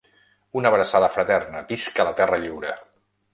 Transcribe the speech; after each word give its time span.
Una 0.61 0.71
abraçada 0.73 1.09
fraterna, 1.17 1.61
visca 1.73 2.07
la 2.09 2.15
terra 2.23 2.41
lliure! 2.47 2.73